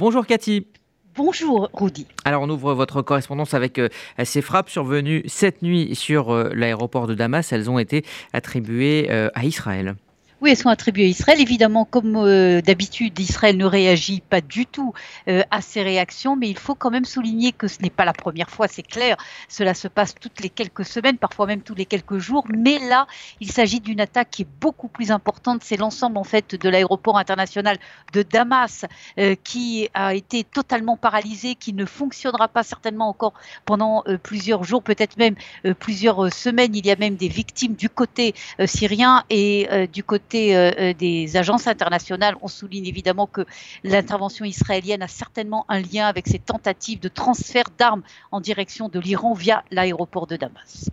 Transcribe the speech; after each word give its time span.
Bonjour 0.00 0.24
Cathy. 0.26 0.68
Bonjour 1.16 1.68
Rudy. 1.72 2.06
Alors 2.24 2.42
on 2.42 2.50
ouvre 2.50 2.72
votre 2.72 3.02
correspondance 3.02 3.52
avec 3.52 3.80
euh, 3.80 3.88
ces 4.22 4.42
frappes 4.42 4.70
survenues 4.70 5.24
cette 5.26 5.60
nuit 5.62 5.96
sur 5.96 6.30
euh, 6.30 6.52
l'aéroport 6.54 7.08
de 7.08 7.14
Damas. 7.14 7.52
Elles 7.52 7.68
ont 7.68 7.80
été 7.80 8.04
attribuées 8.32 9.08
euh, 9.10 9.28
à 9.34 9.44
Israël. 9.44 9.96
Oui, 10.40 10.50
elles 10.50 10.56
sont 10.56 10.68
attribuées 10.68 11.06
à 11.06 11.08
Israël. 11.08 11.40
Évidemment, 11.40 11.84
comme 11.84 12.14
euh, 12.14 12.60
d'habitude, 12.60 13.18
Israël 13.18 13.56
ne 13.56 13.64
réagit 13.64 14.20
pas 14.20 14.40
du 14.40 14.66
tout 14.66 14.94
euh, 15.26 15.42
à 15.50 15.60
ces 15.60 15.82
réactions, 15.82 16.36
mais 16.36 16.48
il 16.48 16.56
faut 16.56 16.76
quand 16.76 16.92
même 16.92 17.04
souligner 17.04 17.50
que 17.50 17.66
ce 17.66 17.82
n'est 17.82 17.90
pas 17.90 18.04
la 18.04 18.12
première 18.12 18.48
fois, 18.48 18.68
c'est 18.68 18.84
clair. 18.84 19.16
Cela 19.48 19.74
se 19.74 19.88
passe 19.88 20.14
toutes 20.14 20.40
les 20.40 20.48
quelques 20.48 20.84
semaines, 20.84 21.18
parfois 21.18 21.46
même 21.46 21.62
tous 21.62 21.74
les 21.74 21.86
quelques 21.86 22.18
jours. 22.18 22.46
Mais 22.56 22.78
là, 22.78 23.08
il 23.40 23.50
s'agit 23.50 23.80
d'une 23.80 24.00
attaque 24.00 24.30
qui 24.30 24.42
est 24.42 24.48
beaucoup 24.60 24.86
plus 24.86 25.10
importante. 25.10 25.62
C'est 25.64 25.76
l'ensemble 25.76 26.18
en 26.18 26.24
fait 26.24 26.54
de 26.54 26.68
l'aéroport 26.68 27.18
international 27.18 27.76
de 28.12 28.22
Damas 28.22 28.84
euh, 29.18 29.34
qui 29.42 29.88
a 29.92 30.14
été 30.14 30.44
totalement 30.44 30.96
paralysé, 30.96 31.56
qui 31.56 31.72
ne 31.72 31.84
fonctionnera 31.84 32.46
pas 32.46 32.62
certainement 32.62 33.08
encore 33.08 33.34
pendant 33.64 34.04
plusieurs 34.22 34.62
jours, 34.62 34.84
peut-être 34.84 35.16
même 35.16 35.34
plusieurs 35.80 36.32
semaines. 36.32 36.76
Il 36.76 36.86
y 36.86 36.92
a 36.92 36.96
même 36.96 37.16
des 37.16 37.28
victimes 37.28 37.74
du 37.74 37.88
côté 37.88 38.34
syrien 38.66 39.24
et 39.30 39.88
du 39.92 40.04
côté 40.04 40.27
euh, 40.34 40.70
euh, 40.78 40.92
des 40.92 41.36
agences 41.36 41.66
internationales, 41.66 42.36
on 42.42 42.48
souligne 42.48 42.86
évidemment 42.86 43.26
que 43.26 43.44
l'intervention 43.84 44.44
israélienne 44.44 45.02
a 45.02 45.08
certainement 45.08 45.64
un 45.68 45.80
lien 45.80 46.06
avec 46.06 46.26
ces 46.26 46.38
tentatives 46.38 47.00
de 47.00 47.08
transfert 47.08 47.64
d'armes 47.78 48.02
en 48.32 48.40
direction 48.40 48.88
de 48.88 49.00
l'Iran 49.00 49.34
via 49.34 49.64
l'aéroport 49.70 50.26
de 50.26 50.36
Damas. 50.36 50.90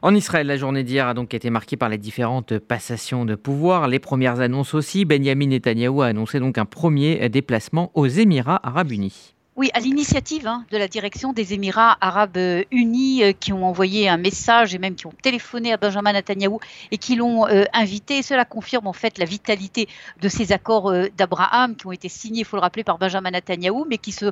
En 0.00 0.14
Israël, 0.14 0.46
la 0.46 0.56
journée 0.56 0.84
d'hier 0.84 1.08
a 1.08 1.14
donc 1.14 1.34
été 1.34 1.50
marquée 1.50 1.76
par 1.76 1.88
les 1.88 1.98
différentes 1.98 2.58
passations 2.58 3.24
de 3.24 3.34
pouvoir. 3.34 3.88
Les 3.88 3.98
premières 3.98 4.40
annonces 4.40 4.74
aussi. 4.74 5.04
Benjamin 5.04 5.48
Netanyahu 5.48 6.02
a 6.02 6.06
annoncé 6.06 6.38
donc 6.38 6.56
un 6.56 6.66
premier 6.66 7.28
déplacement 7.28 7.90
aux 7.94 8.06
Émirats 8.06 8.60
arabes 8.62 8.92
unis. 8.92 9.34
Oui, 9.58 9.70
à 9.74 9.80
l'initiative 9.80 10.46
hein, 10.46 10.64
de 10.70 10.78
la 10.78 10.86
direction 10.86 11.32
des 11.32 11.52
Émirats 11.52 11.98
arabes 12.00 12.36
euh, 12.36 12.62
unis 12.70 13.24
euh, 13.24 13.32
qui 13.32 13.52
ont 13.52 13.66
envoyé 13.66 14.08
un 14.08 14.16
message 14.16 14.72
et 14.72 14.78
même 14.78 14.94
qui 14.94 15.08
ont 15.08 15.14
téléphoné 15.20 15.72
à 15.72 15.76
Benjamin 15.76 16.12
Netanyahou 16.12 16.60
et 16.92 16.96
qui 16.96 17.16
l'ont 17.16 17.44
euh, 17.48 17.64
invité. 17.72 18.22
cela 18.22 18.44
confirme 18.44 18.86
en 18.86 18.92
fait 18.92 19.18
la 19.18 19.24
vitalité 19.24 19.88
de 20.20 20.28
ces 20.28 20.52
accords 20.52 20.92
d'Abraham 21.16 21.74
qui 21.74 21.88
ont 21.88 21.92
été 21.92 22.08
signés, 22.08 22.42
il 22.42 22.44
faut 22.44 22.56
le 22.56 22.60
rappeler, 22.60 22.84
par 22.84 22.98
Benjamin 22.98 23.32
Netanyahou, 23.32 23.84
mais 23.90 23.98
qui 23.98 24.12
se, 24.12 24.30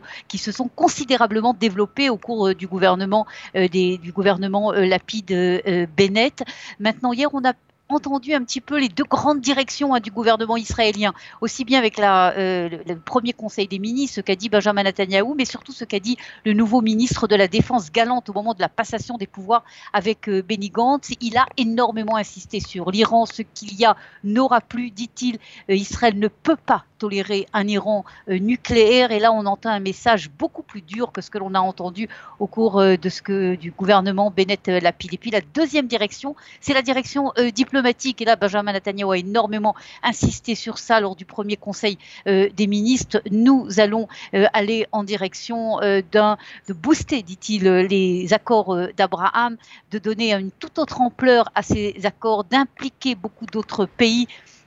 sont 0.53 0.69
considérablement 0.69 1.55
développés 1.55 2.09
au 2.09 2.19
cours 2.19 2.55
du 2.55 2.69
gouvernement, 2.69 3.27
du 3.53 4.13
gouvernement 4.13 4.71
Lapide 4.71 5.89
Bennett. 5.97 6.45
Maintenant, 6.79 7.13
hier, 7.13 7.31
on 7.33 7.45
a 7.45 7.53
entendu 7.89 8.35
un 8.35 8.43
petit 8.43 8.61
peu 8.61 8.79
les 8.79 8.89
deux 8.89 9.05
grandes 9.05 9.41
directions 9.41 9.95
hein, 9.95 10.01
du 10.01 10.11
gouvernement 10.11 10.57
israélien, 10.57 11.15
aussi 11.41 11.65
bien 11.65 11.79
avec 11.79 11.99
euh, 11.99 12.69
le, 12.87 12.97
premier 12.99 13.33
conseil 13.33 13.69
des 13.69 13.79
ministres, 13.79 14.17
ce 14.17 14.21
qu'a 14.21 14.35
dit 14.35 14.49
Benjamin 14.49 14.83
Netanyahu, 14.83 15.35
mais 15.37 15.45
surtout 15.45 15.73
ce 15.73 15.85
qu'a 15.85 16.01
dit 16.01 16.17
le 16.45 16.53
nouveau 16.53 16.81
ministre 16.81 17.29
de 17.29 17.37
la 17.37 17.47
Défense 17.47 17.93
galante 17.93 18.29
au 18.29 18.33
moment 18.33 18.55
de 18.55 18.61
la 18.61 18.69
passation 18.69 19.17
des 19.17 19.27
pouvoirs 19.27 19.65
avec 19.93 20.29
euh, 20.29 20.43
Benny 20.43 20.71
Gantz. 20.71 21.11
Il 21.21 21.37
a 21.37 21.47
énormément 21.57 22.17
insisté 22.17 22.61
sur 22.61 22.91
l'Iran, 22.91 23.25
ce 23.27 23.43
qu'il 23.43 23.75
y 23.75 23.85
a 23.85 23.97
n'aura 24.25 24.61
plus, 24.61 24.91
dit-il. 24.91 25.39
Euh, 25.71 25.75
Israël 25.75 26.19
ne 26.19 26.29
peut 26.29 26.57
pas 26.57 26.85
tolérer 26.99 27.47
un 27.53 27.69
Iran 27.69 28.05
euh, 28.29 28.39
nucléaire. 28.39 29.13
Et 29.13 29.21
là, 29.21 29.33
on 29.33 29.47
entend 29.47 29.71
un 29.71 29.81
message 29.81 30.31
beaucoup 30.31 30.63
plus 30.63 30.83
dur 30.83 31.13
que 31.13 31.21
ce 31.21 31.31
que 31.31 31.39
l'on 31.39 31.55
a 31.55 31.61
entendu 31.61 32.09
au 32.41 32.47
cours 32.47 32.81
de 32.81 33.09
ce 33.09 33.23
que 33.23 33.55
du 33.55 33.71
gouvernement 33.71 34.33
Bennett 34.35 34.67
Lapid. 34.67 35.15
Et 35.15 35.19
puis 35.19 35.31
la 35.31 35.41
deuxième 35.41 35.87
direction, 35.87 36.35
c'est 36.61 36.75
la 36.75 36.83
direction 36.83 37.33
diplomatique. 37.55 37.76
Et 38.21 38.25
là, 38.25 38.37
Benjamin 38.37 38.73
Netanyahu 38.73 39.13
a 39.13 39.19
énormément 39.19 39.75
insisté 40.03 40.55
sur 40.55 40.79
ça 40.79 41.01
lors 41.01 41.17
du 41.17 41.25
premier 41.25 41.57
Conseil 41.57 41.99
des 42.27 42.67
ministres. 42.67 43.23
Nous 43.31 43.81
allons 43.81 44.09
aller 44.53 44.87
en 44.93 45.05
direction 45.05 45.79
d'un 46.13 46.37
de 46.69 46.73
booster, 46.73 47.23
dit-il, 47.23 47.65
les 47.65 48.33
accords 48.33 48.77
d'Abraham, 48.97 49.57
de 49.91 49.99
donner 49.99 50.33
une 50.35 50.51
toute 50.51 50.79
autre 50.79 51.01
ampleur 51.01 51.51
à 51.55 51.63
ces 51.63 51.95
accords, 52.05 52.45
d'impliquer 52.45 53.15
beaucoup 53.15 53.47
d'autres 53.47 53.87
pays 53.87 54.27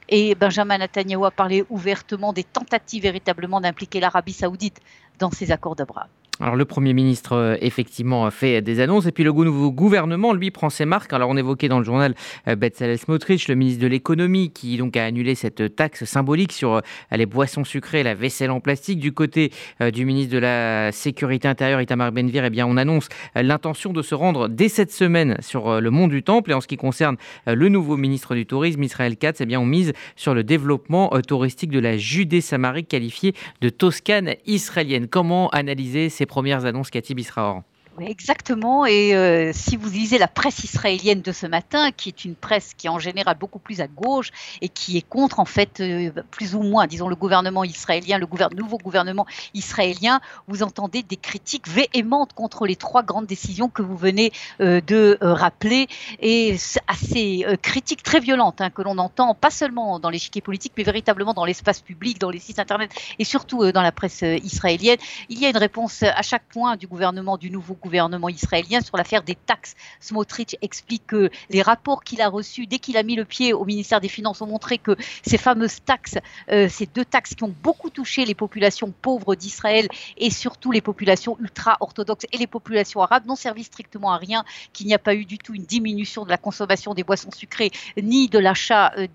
et 0.09 0.35
Benjamin 0.35 0.79
Netanyahu 0.79 1.25
a 1.25 1.31
parlé 1.31 1.63
ouvertement 1.69 2.33
des 2.33 2.43
tentatives 2.43 3.03
véritablement 3.03 3.61
d'impliquer 3.61 3.99
l'Arabie 3.99 4.33
saoudite 4.33 4.79
dans 5.19 5.31
ces 5.31 5.51
accords 5.51 5.75
d'Abraham. 5.75 6.09
Alors 6.41 6.55
le 6.55 6.63
Premier 6.63 6.93
ministre, 6.93 7.33
euh, 7.33 7.55
effectivement, 7.59 8.31
fait 8.31 8.61
des 8.61 8.79
annonces, 8.79 9.05
et 9.05 9.11
puis 9.11 9.25
le 9.25 9.33
nouveau 9.33 9.71
gouvernement, 9.71 10.31
lui, 10.31 10.51
prend 10.51 10.69
ses 10.69 10.85
marques. 10.85 11.11
Alors 11.11 11.29
on 11.29 11.35
évoquait 11.35 11.67
dans 11.67 11.79
le 11.79 11.83
journal 11.83 12.15
euh, 12.47 12.55
Bezalel 12.55 12.97
Smotrich, 12.97 13.49
le 13.49 13.55
ministre 13.55 13.81
de 13.81 13.87
l'économie, 13.87 14.49
qui 14.51 14.77
donc 14.77 14.95
a 14.95 15.03
annulé 15.03 15.35
cette 15.35 15.75
taxe 15.75 16.05
symbolique 16.05 16.53
sur 16.53 16.75
euh, 16.75 16.81
les 17.11 17.25
boissons 17.25 17.65
sucrées, 17.65 18.03
la 18.03 18.15
vaisselle 18.15 18.51
en 18.51 18.61
plastique. 18.61 18.99
Du 18.99 19.11
côté 19.11 19.51
du 19.93 20.05
ministre 20.05 20.33
de 20.33 20.39
la 20.39 20.91
Sécurité 20.91 21.47
intérieure, 21.47 21.81
Itamar 21.81 22.11
Benvir, 22.13 22.45
eh 22.45 22.49
bien, 22.49 22.65
on 22.65 22.77
annonce 22.77 23.09
l'intention 23.35 23.91
de 23.91 24.01
se 24.01 24.15
rendre 24.15 24.47
dès 24.47 24.69
cette 24.69 24.91
semaine 24.91 25.35
sur 25.41 25.81
le 25.81 25.91
mont 25.91 26.07
du 26.07 26.23
Temple. 26.23 26.51
Et 26.51 26.53
en 26.53 26.61
ce 26.61 26.67
qui 26.67 26.77
concerne 26.77 27.17
le 27.45 27.69
nouveau 27.69 27.97
ministre 27.97 28.35
du 28.35 28.45
Tourisme, 28.45 28.83
Israël 28.83 29.17
Katz, 29.17 29.41
eh 29.41 29.45
bien, 29.45 29.59
on 29.59 29.65
mise 29.65 29.93
sur 30.15 30.33
le 30.33 30.43
développement 30.43 31.09
touristique 31.27 31.71
de 31.71 31.79
la 31.79 31.97
Judée-Samarie, 31.97 32.85
qualifiée 32.85 33.33
de 33.61 33.69
Toscane 33.69 34.35
israélienne. 34.45 35.07
Comment 35.07 35.49
analyser 35.49 36.09
ces 36.09 36.25
premières 36.29 36.63
annonces 36.65 36.89
Cathy 36.89 37.13
Bisraor 37.13 37.63
exactement. 37.99 38.85
Et 38.85 39.15
euh, 39.15 39.51
si 39.53 39.75
vous 39.75 39.89
lisez 39.89 40.17
la 40.17 40.27
presse 40.27 40.63
israélienne 40.63 41.21
de 41.21 41.31
ce 41.31 41.45
matin, 41.47 41.91
qui 41.91 42.09
est 42.09 42.25
une 42.25 42.35
presse 42.35 42.73
qui 42.73 42.87
est 42.87 42.89
en 42.89 42.99
général 42.99 43.37
beaucoup 43.37 43.59
plus 43.59 43.81
à 43.81 43.87
gauche 43.87 44.31
et 44.61 44.69
qui 44.69 44.97
est 44.97 45.07
contre, 45.07 45.39
en 45.39 45.45
fait, 45.45 45.79
euh, 45.79 46.11
plus 46.31 46.55
ou 46.55 46.61
moins, 46.61 46.87
disons, 46.87 47.07
le 47.07 47.15
gouvernement 47.15 47.63
israélien, 47.63 48.17
le 48.17 48.27
nouveau 48.55 48.77
gouvernement 48.77 49.25
israélien, 49.53 50.21
vous 50.47 50.63
entendez 50.63 51.03
des 51.03 51.17
critiques 51.17 51.67
véhémentes 51.67 52.33
contre 52.33 52.65
les 52.65 52.75
trois 52.75 53.03
grandes 53.03 53.25
décisions 53.25 53.69
que 53.69 53.81
vous 53.81 53.97
venez 53.97 54.31
euh, 54.61 54.81
de 54.81 55.17
rappeler 55.21 55.87
et 56.21 56.55
assez 56.87 57.45
critiques 57.61 58.03
très 58.03 58.19
violentes 58.19 58.61
hein, 58.61 58.69
que 58.69 58.81
l'on 58.81 58.97
entend, 58.97 59.33
pas 59.33 59.51
seulement 59.51 59.99
dans 59.99 60.09
l'échiquier 60.09 60.41
politique, 60.41 60.73
mais 60.77 60.83
véritablement 60.83 61.33
dans 61.33 61.45
l'espace 61.45 61.81
public, 61.81 62.19
dans 62.19 62.29
les 62.29 62.39
sites 62.39 62.59
internet 62.59 62.91
et 63.17 63.23
surtout 63.23 63.71
dans 63.71 63.81
la 63.81 63.91
presse 63.91 64.21
israélienne. 64.21 64.97
Il 65.29 65.39
y 65.39 65.45
a 65.45 65.49
une 65.49 65.57
réponse 65.57 66.03
à 66.03 66.21
chaque 66.21 66.43
point 66.43 66.77
du 66.77 66.87
gouvernement, 66.87 67.37
du 67.37 67.51
nouveau 67.51 67.73
gouvernement 67.73 67.88
gouvernement 67.89 68.29
israélien 68.29 68.81
sur 68.81 68.97
l'affaire 68.97 69.23
des 69.23 69.33
taxes. 69.33 69.75
Smotrich 69.99 70.55
explique 70.61 71.07
que 71.07 71.31
les 71.49 71.63
rapports 71.63 72.03
qu'il 72.03 72.21
a 72.21 72.29
reçus 72.29 72.67
dès 72.67 72.77
qu'il 72.77 72.97
a 72.97 73.03
mis 73.03 73.15
le 73.15 73.25
pied 73.25 73.51
au 73.51 73.65
ministère 73.65 73.99
des 73.99 74.09
Finances 74.09 74.41
ont 74.41 74.47
montré 74.47 74.77
que 74.77 74.95
ces 75.25 75.39
fameuses 75.39 75.79
taxes, 75.83 76.19
euh, 76.51 76.69
ces 76.69 76.85
deux 76.85 77.03
taxes 77.03 77.33
qui 77.33 77.43
ont 77.43 77.53
beaucoup 77.63 77.89
touché 77.89 78.25
les 78.25 78.35
populations 78.35 78.93
pauvres 79.01 79.33
d'Israël 79.33 79.87
et 80.17 80.29
surtout 80.29 80.71
les 80.71 80.81
populations 80.81 81.35
ultra-orthodoxes 81.39 82.27
et 82.31 82.37
les 82.37 82.45
populations 82.47 83.01
arabes, 83.01 83.25
n'ont 83.25 83.35
servi 83.35 83.63
strictement 83.63 84.11
à 84.11 84.17
rien, 84.17 84.43
qu'il 84.71 84.85
n'y 84.85 84.93
a 84.93 84.99
pas 84.99 85.15
eu 85.15 85.25
du 85.25 85.39
tout 85.39 85.55
une 85.55 85.65
diminution 85.65 86.25
de 86.25 86.29
la 86.29 86.37
consommation 86.37 86.93
des 86.93 87.03
boissons 87.03 87.31
sucrées 87.31 87.71
ni 88.01 88.27
de 88.27 88.37
l'achat 88.37 88.93
euh, 88.97 89.07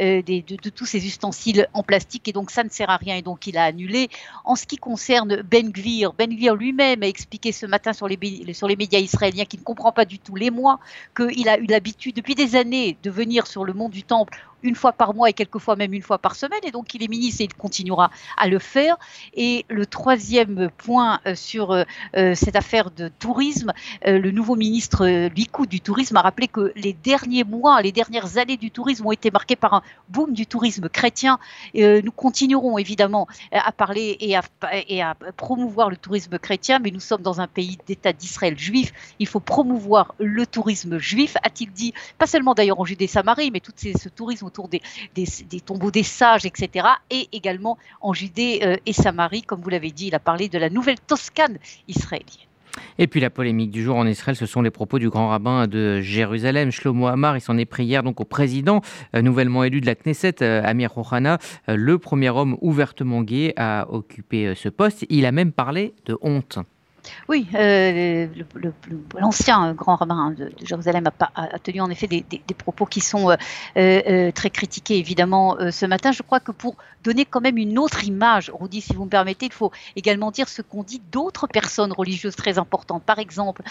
euh, 0.00 0.22
des 0.22 0.42
de, 0.42 0.56
de, 0.56 0.70
tous 0.70 0.86
ces 0.86 1.04
ustensiles 1.06 1.66
en 1.74 1.82
plastique 1.82 2.28
et 2.28 2.32
donc 2.32 2.52
ça 2.52 2.62
ne 2.62 2.70
sert 2.70 2.88
à 2.88 2.96
rien 2.96 3.16
et 3.16 3.22
donc 3.22 3.48
il 3.48 3.58
a 3.58 3.64
annulé. 3.64 4.08
En 4.44 4.54
ce 4.54 4.64
qui 4.66 4.76
concerne 4.76 5.42
Ben 5.42 5.72
Gvir, 5.72 6.12
Ben 6.12 6.30
Gvir 6.30 6.54
lui-même 6.54 7.02
a 7.02 7.08
expliqué 7.08 7.50
ce 7.50 7.66
matin 7.66 7.92
sur 7.92 8.01
les 8.08 8.52
sur 8.52 8.68
les 8.68 8.76
médias 8.76 8.98
israéliens 8.98 9.44
qui 9.44 9.58
ne 9.58 9.62
comprend 9.62 9.92
pas 9.92 10.04
du 10.04 10.18
tout. 10.18 10.36
Les 10.36 10.50
mois, 10.50 10.78
qu'il 11.16 11.48
a 11.48 11.58
eu 11.58 11.66
l'habitude 11.66 12.16
depuis 12.16 12.34
des 12.34 12.56
années 12.56 12.96
de 13.02 13.10
venir 13.10 13.46
sur 13.46 13.64
le 13.64 13.72
mont 13.72 13.88
du 13.88 14.02
Temple 14.02 14.38
une 14.62 14.74
fois 14.74 14.92
par 14.92 15.14
mois 15.14 15.30
et 15.30 15.32
quelquefois 15.32 15.76
même 15.76 15.92
une 15.92 16.02
fois 16.02 16.18
par 16.18 16.34
semaine. 16.34 16.60
Et 16.64 16.70
donc, 16.70 16.94
il 16.94 17.02
est 17.02 17.08
ministre 17.08 17.40
et 17.40 17.44
il 17.44 17.54
continuera 17.54 18.10
à 18.36 18.48
le 18.48 18.58
faire. 18.58 18.96
Et 19.34 19.64
le 19.68 19.86
troisième 19.86 20.70
point 20.76 21.20
euh, 21.26 21.34
sur 21.34 21.72
euh, 21.72 21.84
euh, 22.16 22.34
cette 22.34 22.56
affaire 22.56 22.90
de 22.90 23.08
tourisme, 23.08 23.72
le 24.04 24.30
nouveau 24.30 24.56
ministre 24.56 25.06
Likud 25.28 25.68
du 25.68 25.80
tourisme 25.80 26.16
a 26.16 26.22
rappelé 26.22 26.48
que 26.48 26.72
les 26.76 26.92
derniers 26.92 27.44
mois, 27.44 27.80
les 27.82 27.92
dernières 27.92 28.38
années 28.38 28.56
du 28.56 28.70
tourisme 28.70 29.06
ont 29.06 29.12
été 29.12 29.30
marquées 29.30 29.56
par 29.56 29.74
un 29.74 29.82
boom 30.08 30.32
du 30.32 30.46
tourisme 30.46 30.88
chrétien. 30.88 31.38
nous 31.74 32.12
continuerons 32.12 32.78
évidemment 32.78 33.26
à 33.52 33.72
parler 33.72 34.16
et 34.20 34.36
à, 34.36 34.42
et 34.88 35.02
à 35.02 35.14
promouvoir 35.36 35.90
le 35.90 35.96
tourisme 35.96 36.38
chrétien, 36.38 36.78
mais 36.78 36.90
nous 36.90 37.00
sommes 37.00 37.22
dans 37.22 37.40
un 37.40 37.46
pays 37.46 37.78
d'État 37.86 38.12
d'Israël 38.12 38.58
juif. 38.58 38.92
Il 39.18 39.26
faut 39.26 39.40
promouvoir 39.40 40.14
le 40.18 40.46
tourisme 40.46 40.98
juif, 40.98 41.36
a-t-il 41.42 41.70
dit, 41.72 41.94
pas 42.18 42.26
seulement 42.26 42.54
d'ailleurs 42.54 42.80
en 42.80 42.84
Judée-Samarie, 42.84 43.50
mais 43.50 43.60
tout 43.60 43.72
ce 43.76 44.08
tourisme 44.08 44.50
autour 44.52 44.68
des, 44.68 44.80
tombeaux 45.64 45.90
des 45.90 46.02
sages, 46.02 46.44
etc. 46.44 46.86
Et 47.10 47.28
également 47.32 47.78
en 48.02 48.12
Judée 48.12 48.60
euh, 48.62 48.76
et 48.84 48.92
Samarie, 48.92 49.42
comme 49.42 49.62
vous 49.62 49.70
l'avez 49.70 49.90
dit, 49.90 50.08
il 50.08 50.14
a 50.14 50.18
parlé 50.18 50.48
de 50.48 50.58
la 50.58 50.68
nouvelle 50.68 51.00
Toscane 51.00 51.58
israélienne. 51.88 52.48
Et 52.98 53.06
puis 53.06 53.20
la 53.20 53.30
polémique 53.30 53.70
du 53.70 53.82
jour 53.82 53.96
en 53.96 54.06
Israël, 54.06 54.36
ce 54.36 54.46
sont 54.46 54.62
les 54.62 54.70
propos 54.70 54.98
du 54.98 55.08
grand 55.10 55.28
rabbin 55.28 55.66
de 55.66 56.00
Jérusalem, 56.00 56.70
Shlomo 56.70 57.06
Amar. 57.06 57.36
Il 57.36 57.40
s'en 57.40 57.56
est 57.58 57.64
pris 57.64 57.84
hier 57.84 58.02
donc 58.02 58.20
au 58.20 58.24
président 58.24 58.82
euh, 59.14 59.22
nouvellement 59.22 59.64
élu 59.64 59.80
de 59.80 59.86
la 59.86 59.94
Knesset, 59.94 60.42
euh, 60.42 60.62
Amir 60.64 60.92
Rouhana, 60.92 61.38
le 61.68 61.98
premier 61.98 62.30
homme 62.30 62.56
ouvertement 62.60 63.22
gay 63.22 63.54
à 63.56 63.86
occuper 63.90 64.54
ce 64.54 64.68
poste. 64.68 65.06
Il 65.08 65.24
a 65.26 65.32
même 65.32 65.52
parlé 65.52 65.94
de 66.06 66.18
honte. 66.20 66.58
Oui, 67.28 67.46
euh, 67.54 68.26
l'ancien 69.18 69.74
grand 69.74 69.96
rabbin 69.96 70.32
de, 70.32 70.52
Jérusalem 70.62 71.08
a, 71.34 71.58
tenu 71.58 71.80
en 71.80 71.90
effet 71.90 72.06
des, 72.06 72.22
propos 72.56 72.86
qui 72.86 73.00
sont 73.00 73.30
euh, 73.30 73.36
euh, 73.76 74.30
très 74.32 74.50
critiqués 74.50 74.98
évidemment 74.98 75.56
ce 75.70 75.86
matin. 75.86 76.12
Je 76.12 76.22
crois 76.22 76.40
que 76.40 76.52
pour 76.52 76.76
donner 77.02 77.24
quand 77.24 77.40
même 77.40 77.58
une 77.58 77.78
autre 77.78 78.04
image, 78.04 78.52
Rudy, 78.54 78.80
si 78.80 78.94
vous 78.94 79.04
me 79.04 79.10
permettez, 79.10 79.46
il 79.46 79.52
faut 79.52 79.72
également 79.96 80.30
dire 80.30 80.48
ce 80.48 80.62
qu'ont 80.62 80.82
dit 80.82 81.02
d'autres 81.10 81.46
personnes 81.46 81.92
religieuses 81.92 82.36
très 82.36 82.58
importantes. 82.58 83.02
Par 83.02 83.18
exemple, 83.18 83.62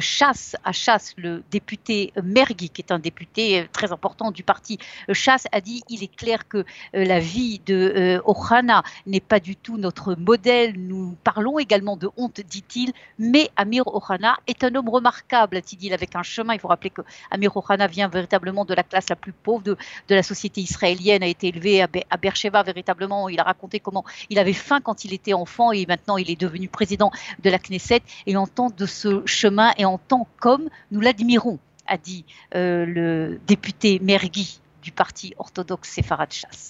Chasse, 0.00 0.56
à 0.64 0.72
Chasse, 0.72 1.14
le 1.16 1.42
député 1.50 2.12
Mergui, 2.22 2.70
qui 2.70 2.80
est 2.80 2.92
un 2.92 2.98
député 2.98 3.68
très 3.72 3.92
important 3.92 4.30
du 4.30 4.42
parti 4.42 4.78
Chasse, 5.12 5.46
a 5.52 5.60
dit 5.60 5.82
il 5.88 6.02
est 6.02 6.14
clair 6.14 6.48
que 6.48 6.64
la 6.94 7.18
vie 7.18 7.60
de 7.66 8.20
Ohana 8.24 8.82
n'est 9.06 9.20
pas 9.20 9.40
du 9.40 9.56
tout 9.56 9.76
notre 9.76 10.14
modèle. 10.14 10.74
Nous 10.78 11.16
parlons 11.24 11.58
également 11.58 11.96
de 11.96 12.08
honte 12.16 12.40
dit-il, 12.48 12.92
mais 13.18 13.50
Amir 13.56 13.86
Ohana 13.86 14.36
est 14.46 14.64
un 14.64 14.74
homme 14.74 14.88
remarquable, 14.88 15.56
a-t-il 15.56 15.92
avec 15.92 16.16
un 16.16 16.22
chemin. 16.22 16.54
Il 16.54 16.60
faut 16.60 16.68
rappeler 16.68 16.90
que 16.90 17.02
Amir 17.30 17.56
Ohana 17.56 17.86
vient 17.86 18.08
véritablement 18.08 18.64
de 18.64 18.74
la 18.74 18.82
classe 18.82 19.08
la 19.08 19.16
plus 19.16 19.32
pauvre 19.32 19.62
de, 19.62 19.76
la 20.08 20.22
société 20.22 20.60
israélienne, 20.60 21.22
a 21.22 21.26
été 21.26 21.48
élevé 21.48 21.82
à, 21.82 22.16
Beersheba 22.16 22.62
véritablement. 22.62 23.28
Il 23.28 23.40
a 23.40 23.42
raconté 23.42 23.80
comment 23.80 24.04
il 24.30 24.38
avait 24.38 24.52
faim 24.52 24.80
quand 24.80 25.04
il 25.04 25.12
était 25.12 25.34
enfant 25.34 25.72
et 25.72 25.86
maintenant 25.86 26.16
il 26.16 26.30
est 26.30 26.40
devenu 26.40 26.68
président 26.68 27.10
de 27.42 27.50
la 27.50 27.58
Knesset. 27.58 28.02
Et 28.26 28.36
en 28.36 28.46
tant 28.46 28.70
de 28.70 28.86
ce 28.86 29.22
chemin 29.26 29.72
et 29.76 29.84
en 29.84 29.98
tant 29.98 30.26
qu'homme, 30.40 30.68
nous 30.90 31.00
l'admirons, 31.00 31.58
a 31.86 31.96
dit 31.96 32.24
euh, 32.54 32.84
le 32.84 33.40
député 33.46 34.00
Mergui 34.00 34.60
du 34.82 34.92
parti 34.92 35.34
orthodoxe 35.38 35.88
séfarade 35.88 36.32
chasse. 36.32 36.64